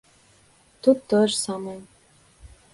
[0.87, 1.77] Тут тое ж самае.